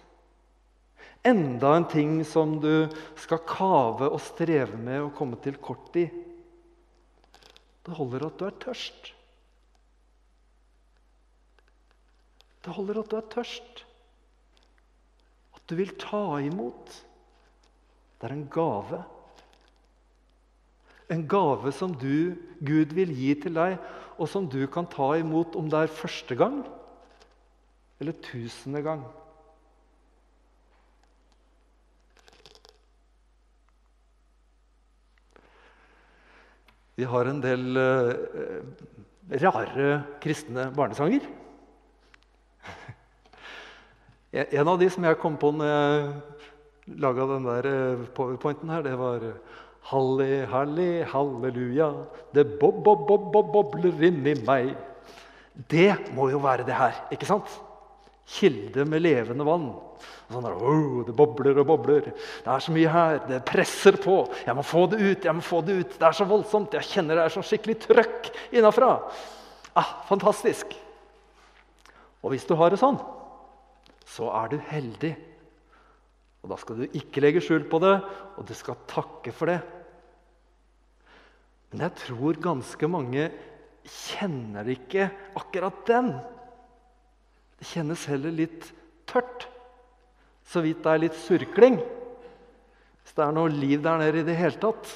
Enda 1.25 1.71
en 1.77 1.87
ting 1.89 2.19
som 2.27 2.59
du 2.61 2.85
skal 3.17 3.41
kave 3.47 4.11
og 4.11 4.21
streve 4.21 4.77
med 4.77 5.07
å 5.07 5.13
komme 5.15 5.39
til 5.41 5.57
kort 5.57 5.95
i. 5.97 6.05
Det 7.85 7.95
holder 7.97 8.27
at 8.27 8.37
du 8.37 8.45
er 8.47 8.59
tørst. 8.61 9.11
Det 12.65 12.73
holder 12.73 13.01
at 13.01 13.09
du 13.09 13.17
er 13.17 13.27
tørst. 13.33 13.83
At 15.55 15.65
du 15.69 15.75
vil 15.77 15.93
ta 16.01 16.23
imot. 16.41 16.93
Det 18.17 18.29
er 18.29 18.33
en 18.33 18.47
gave. 18.49 19.03
En 21.13 21.27
gave 21.29 21.71
som 21.77 21.93
du, 21.93 22.33
Gud 22.65 22.95
vil 22.97 23.13
gi 23.13 23.35
til 23.43 23.53
deg, 23.57 23.77
og 24.15 24.29
som 24.31 24.47
du 24.47 24.61
kan 24.71 24.87
ta 24.89 25.13
imot 25.19 25.55
om 25.59 25.69
det 25.71 25.79
er 25.85 25.91
første 25.91 26.35
gang 26.39 26.63
eller 27.99 28.15
tusende 28.23 28.81
gang. 28.83 29.05
Vi 36.95 37.03
har 37.11 37.27
en 37.27 37.41
del 37.43 37.75
uh, 37.75 38.13
rare 39.43 39.89
kristne 40.23 40.69
barnesanger. 40.75 41.25
En 44.35 44.67
av 44.67 44.79
de 44.79 44.89
som 44.91 45.03
jeg 45.07 45.15
kom 45.19 45.37
på 45.39 45.47
når 45.55 45.69
jeg 45.69 46.07
laga 46.99 47.25
den 47.29 47.45
der 47.47 47.67
eh, 47.69 48.01
powerpointen 48.13 48.69
her, 48.69 48.83
det 48.83 48.97
var 48.99 49.23
Halli, 49.85 50.41
halli, 50.49 50.89
halleluja, 51.05 51.91
det 52.33 52.47
bob-bob-bob-bobler 52.59 54.01
inni 54.07 54.33
meg. 54.45 54.71
Det 55.69 56.11
må 56.15 56.31
jo 56.31 56.39
være 56.41 56.65
det 56.65 56.73
her, 56.75 57.03
ikke 57.13 57.27
sant? 57.29 57.51
Kilde 58.25 58.87
med 58.89 59.03
levende 59.05 59.45
vann. 59.45 59.67
Sånn 60.25 60.41
der, 60.41 60.55
oh, 60.57 61.03
det 61.05 61.13
bobler 61.15 61.59
og 61.61 61.67
bobler. 61.69 62.07
Det 62.09 62.49
er 62.49 62.63
så 62.63 62.73
mye 62.73 62.89
her. 62.89 63.19
Det 63.29 63.43
presser 63.45 63.99
på. 64.01 64.23
Jeg 64.47 64.57
må 64.57 64.63
få 64.65 64.87
det 64.89 64.97
ut. 65.03 65.27
jeg 65.27 65.37
må 65.37 65.45
få 65.45 65.61
Det 65.61 65.75
ut. 65.77 65.93
Det 65.99 66.07
er 66.07 66.17
så 66.17 66.25
voldsomt. 66.25 66.73
Jeg 66.73 66.89
kjenner 66.89 67.19
det 67.19 67.27
er 67.27 67.35
så 67.35 67.45
skikkelig 67.45 67.77
trøkk 67.85 68.31
innafra. 68.57 68.89
Ah, 69.77 70.01
fantastisk. 70.09 70.73
Og 72.25 72.33
hvis 72.33 72.47
du 72.49 72.55
har 72.57 72.73
det 72.73 72.81
sånn, 72.81 72.97
så 74.09 74.31
er 74.33 74.49
du 74.49 74.57
heldig. 74.71 75.13
Og 76.41 76.49
Da 76.49 76.57
skal 76.57 76.81
du 76.81 76.97
ikke 76.97 77.21
legge 77.21 77.41
skjul 77.41 77.69
på 77.69 77.77
det, 77.81 77.95
og 78.37 78.45
du 78.45 78.53
skal 78.57 78.81
takke 78.89 79.31
for 79.33 79.53
det. 79.53 79.61
Men 81.75 81.89
jeg 81.89 81.99
tror 82.05 82.37
ganske 82.39 82.87
mange 82.87 83.25
kjenner 83.83 84.69
ikke 84.71 85.09
akkurat 85.35 85.81
den. 85.89 86.13
Det 87.59 87.67
kjennes 87.67 88.05
heller 88.07 88.31
litt 88.31 88.69
tørt. 89.11 89.43
Så 90.47 90.63
vidt 90.63 90.79
det 90.85 90.93
er 90.93 91.01
litt 91.03 91.19
surkling. 91.19 91.75
Hvis 93.03 93.17
det 93.17 93.25
er 93.25 93.35
noe 93.35 93.51
liv 93.51 93.83
der 93.83 93.99
nede 93.99 94.23
i 94.23 94.27
det 94.29 94.37
hele 94.39 94.55
tatt. 94.63 94.87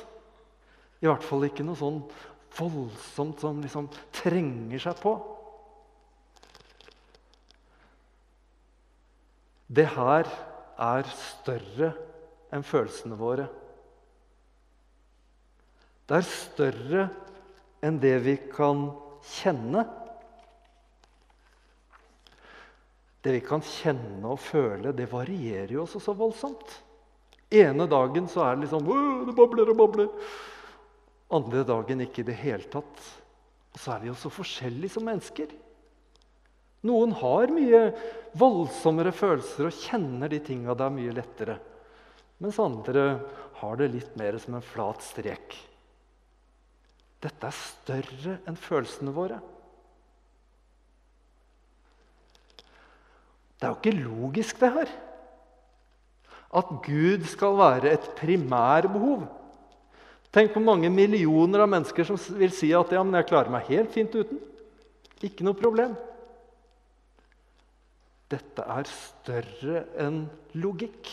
I 1.03 1.11
hvert 1.11 1.27
fall 1.27 1.43
ikke 1.49 1.67
noe 1.67 1.75
sånn 1.83 1.99
voldsomt 2.55 3.43
som 3.43 3.59
liksom 3.59 3.91
trenger 4.15 4.87
seg 4.87 5.03
på. 5.03 5.17
Det 9.67 9.89
her 9.99 10.31
er 10.79 11.11
større 11.11 11.91
enn 12.55 12.63
følelsene 12.63 13.19
våre. 13.19 13.51
Det 16.09 16.17
er 16.17 16.25
større 16.25 17.03
enn 17.85 17.99
det 18.01 18.15
vi 18.25 18.33
kan 18.49 18.87
kjenne. 19.29 19.83
Det 23.21 23.35
vi 23.35 23.41
kan 23.45 23.61
kjenne 23.61 24.31
og 24.31 24.39
føle, 24.41 24.95
det 24.95 25.05
varierer 25.11 25.75
jo 25.75 25.83
også 25.83 26.01
så 26.01 26.15
voldsomt. 26.17 26.79
Ene 27.53 27.85
dagen 27.89 28.25
så 28.29 28.41
er 28.45 28.57
det 28.57 28.65
liksom 28.65 28.89
det 29.27 29.37
bobler 29.37 29.69
og 29.69 29.77
bobler. 29.77 30.09
Andre 31.29 31.61
dagen 31.67 32.01
ikke 32.01 32.23
i 32.23 32.29
det 32.31 32.39
hele 32.41 32.65
tatt. 32.73 33.05
Og 33.75 33.77
så 33.77 33.93
er 33.93 34.01
vi 34.01 34.09
jo 34.09 34.17
så 34.17 34.33
forskjellige 34.33 34.95
som 34.97 35.05
mennesker. 35.05 35.53
Noen 36.89 37.13
har 37.21 37.53
mye 37.53 37.85
voldsommere 38.39 39.13
følelser 39.13 39.69
og 39.69 39.77
kjenner 39.77 40.31
de 40.31 40.41
tinga 40.41 40.73
der 40.79 40.93
mye 40.95 41.13
lettere. 41.13 41.59
Mens 42.41 42.57
andre 42.63 43.09
har 43.61 43.77
det 43.77 43.93
litt 43.93 44.15
mer 44.17 44.41
som 44.41 44.57
en 44.57 44.65
flat 44.65 45.03
strek. 45.05 45.68
Dette 47.19 47.49
er 47.49 47.55
større 47.55 48.36
enn 48.47 48.60
følelsene 48.60 49.13
våre. 49.15 49.39
Det 53.60 53.67
er 53.67 53.73
jo 53.73 53.79
ikke 53.82 53.97
logisk, 53.99 54.60
det 54.62 54.71
her. 54.71 54.91
At 56.55 56.69
Gud 56.86 57.25
skal 57.27 57.58
være 57.60 57.91
et 57.91 58.05
primærbehov. 58.17 59.25
Tenk 60.32 60.53
på 60.53 60.62
mange 60.63 60.89
millioner 60.93 61.65
av 61.65 61.71
mennesker 61.71 62.08
som 62.08 62.19
vil 62.39 62.53
si 62.55 62.69
at 62.77 62.93
ja, 62.93 63.01
men 63.03 63.17
jeg 63.19 63.27
klarer 63.32 63.51
meg 63.51 63.67
helt 63.67 63.91
fint 63.93 64.15
uten. 64.15 64.39
Ikke 65.25 65.43
noe 65.43 65.58
problem. 65.58 65.97
Dette 68.29 68.63
er 68.63 68.88
større 68.93 69.84
enn 69.99 70.21
logikk. 70.62 71.10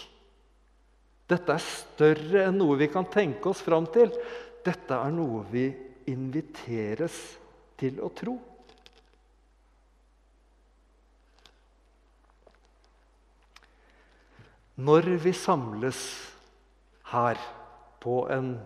Dette 1.26 1.56
er 1.56 1.64
større 1.64 2.44
enn 2.46 2.60
noe 2.60 2.76
vi 2.78 2.90
kan 2.92 3.08
tenke 3.10 3.50
oss 3.50 3.64
fram 3.64 3.88
til. 3.90 4.12
Dette 4.62 4.94
er 4.94 5.14
noe 5.14 5.42
vi 5.50 5.66
inviteres 6.10 7.16
til 7.80 8.00
å 8.02 8.10
tro. 8.14 8.36
Når 14.76 15.08
vi 15.24 15.32
samles 15.32 16.00
her 17.12 17.40
på 18.02 18.26
en 18.32 18.56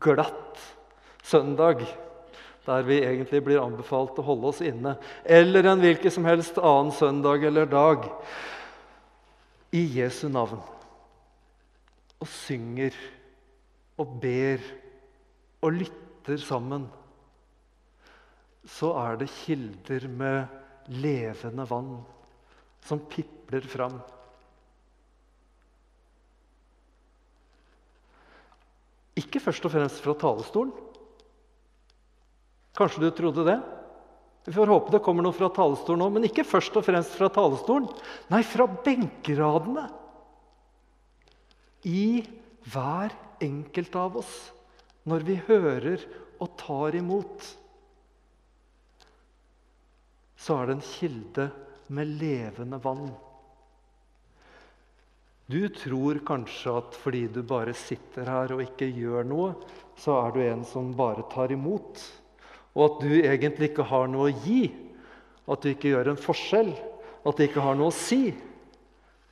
glatt 0.00 0.60
søndag 1.22 1.84
der 2.62 2.84
vi 2.86 3.00
egentlig 3.02 3.40
blir 3.42 3.58
anbefalt 3.58 4.18
å 4.22 4.24
holde 4.26 4.52
oss 4.52 4.60
inne, 4.62 4.94
eller 5.26 5.66
en 5.66 5.82
hvilken 5.82 6.14
som 6.14 6.26
helst 6.28 6.60
annen 6.62 6.92
søndag 6.94 7.42
eller 7.48 7.66
dag, 7.66 8.06
i 9.74 9.82
Jesu 9.96 10.28
navn, 10.30 10.60
og 12.22 12.28
synger 12.30 12.94
og 13.98 14.14
ber 14.22 14.62
og 15.62 15.74
lytter 15.80 16.11
sammen, 16.42 16.86
så 18.68 18.92
er 19.00 19.18
det 19.18 19.30
kilder 19.42 20.06
med 20.08 20.92
levende 21.02 21.66
vann 21.66 21.96
som 22.86 23.00
pipler 23.10 23.66
fram. 23.66 23.98
Ikke 29.18 29.42
først 29.42 29.66
og 29.66 29.74
fremst 29.74 30.00
fra 30.02 30.14
talerstolen. 30.18 30.72
Kanskje 32.78 33.02
du 33.02 33.10
trodde 33.12 33.44
det? 33.46 33.58
Vi 34.46 34.54
får 34.54 34.70
håpe 34.72 34.90
det 34.94 35.02
kommer 35.04 35.22
noe 35.22 35.36
fra 35.36 35.50
talerstolen 35.54 36.02
òg, 36.02 36.14
men 36.16 36.26
ikke 36.26 36.46
først 36.46 36.74
og 36.78 36.86
fremst 36.86 37.14
fra 37.14 37.28
talerstolen. 37.30 37.90
Nei, 38.32 38.40
fra 38.46 38.66
benkeradene. 38.66 39.84
I 41.86 42.22
hver 42.72 43.14
enkelt 43.42 43.94
av 43.98 44.18
oss 44.22 44.34
når 45.08 45.26
vi 45.26 45.36
hører 45.48 46.04
og 46.42 46.54
tar 46.60 46.96
imot. 46.98 47.48
Så 50.38 50.56
er 50.58 50.70
det 50.70 50.78
en 50.78 50.86
kilde 50.86 51.50
med 51.92 52.16
levende 52.22 52.80
vann. 52.82 53.10
Du 55.50 55.60
tror 55.74 56.22
kanskje 56.26 56.74
at 56.80 56.96
fordi 56.96 57.26
du 57.34 57.42
bare 57.46 57.74
sitter 57.76 58.30
her 58.30 58.54
og 58.54 58.62
ikke 58.64 58.88
gjør 58.88 59.26
noe, 59.28 59.52
så 59.98 60.16
er 60.22 60.34
du 60.34 60.42
en 60.46 60.66
som 60.66 60.94
bare 60.96 61.26
tar 61.30 61.52
imot 61.52 62.00
og 62.72 62.84
at 62.86 63.02
du 63.04 63.12
egentlig 63.20 63.72
ikke 63.72 63.86
har 63.88 64.08
noe 64.08 64.30
å 64.30 64.42
gi, 64.46 64.70
at 65.50 65.64
du 65.64 65.72
ikke 65.72 65.92
gjør 65.92 66.12
en 66.12 66.20
forskjell, 66.20 66.70
at 67.22 67.38
det 67.38 67.50
ikke 67.50 67.64
har 67.64 67.76
noe 67.78 67.90
å 67.92 67.96
si, 67.96 68.32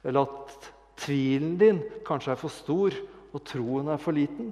eller 0.05 0.27
at 0.27 0.71
tvilen 1.01 1.55
din 1.61 1.81
kanskje 2.07 2.35
er 2.35 2.41
for 2.41 2.53
stor 2.53 2.97
og 3.31 3.45
troen 3.49 3.89
er 3.93 4.01
for 4.03 4.17
liten. 4.17 4.51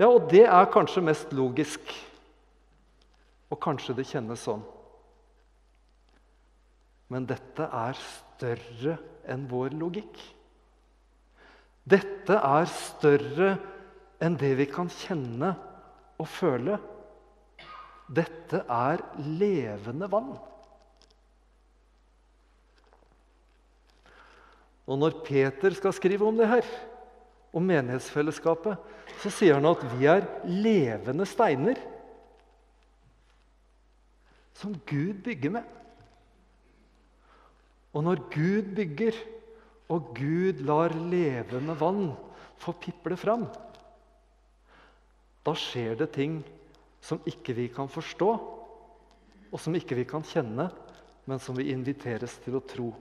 Ja, 0.00 0.08
og 0.08 0.28
det 0.32 0.46
er 0.48 0.70
kanskje 0.72 1.04
mest 1.04 1.32
logisk, 1.36 1.92
og 3.52 3.60
kanskje 3.60 3.96
det 3.98 4.08
kjennes 4.08 4.44
sånn. 4.46 4.62
Men 7.12 7.26
dette 7.28 7.66
er 7.68 7.98
større 8.00 8.96
enn 9.28 9.44
vår 9.50 9.74
logikk. 9.76 10.16
Dette 11.84 12.38
er 12.38 12.70
større 12.70 13.50
enn 14.22 14.38
det 14.40 14.54
vi 14.60 14.68
kan 14.70 14.88
kjenne 14.88 15.52
og 16.22 16.28
føle. 16.30 16.78
Dette 18.12 18.62
er 18.64 19.02
levende 19.18 20.08
vann. 20.10 20.32
Og 24.88 24.98
når 24.98 25.20
Peter 25.26 25.74
skal 25.76 25.94
skrive 25.96 26.26
om 26.26 26.38
det 26.38 26.48
her, 26.50 26.66
og 27.52 27.64
menighetsfellesskapet, 27.64 28.78
så 29.20 29.30
sier 29.32 29.58
han 29.58 29.68
at 29.68 29.84
vi 29.92 30.08
er 30.08 30.24
levende 30.48 31.26
steiner 31.28 31.78
som 34.56 34.74
Gud 34.88 35.20
bygger 35.24 35.52
med. 35.58 35.68
Og 37.92 38.04
når 38.06 38.24
Gud 38.32 38.72
bygger, 38.76 39.16
og 39.92 40.14
Gud 40.16 40.62
lar 40.64 40.94
levende 40.96 41.76
vann 41.76 42.12
få 42.62 42.72
piple 42.80 43.18
fram, 43.20 43.44
da 45.42 45.52
skjer 45.58 45.98
det 46.00 46.12
ting 46.14 46.38
som 47.02 47.20
ikke 47.28 47.56
vi 47.58 47.66
kan 47.74 47.90
forstå, 47.90 48.30
og 49.52 49.60
som 49.60 49.74
ikke 49.76 49.98
vi 49.98 50.06
kan 50.08 50.24
kjenne, 50.24 50.70
men 51.26 51.42
som 51.42 51.58
vi 51.58 51.72
inviteres 51.74 52.38
til 52.44 52.56
å 52.56 52.64
tro 52.64 52.92